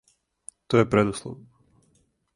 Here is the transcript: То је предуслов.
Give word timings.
То 0.73 0.81
је 0.81 0.87
предуслов. 0.95 1.39